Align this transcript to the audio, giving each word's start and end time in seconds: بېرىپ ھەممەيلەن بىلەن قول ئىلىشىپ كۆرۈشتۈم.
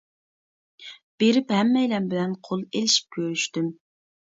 بېرىپ 1.23 1.53
ھەممەيلەن 1.57 2.09
بىلەن 2.15 2.35
قول 2.51 2.65
ئىلىشىپ 2.73 3.17
كۆرۈشتۈم. 3.21 3.73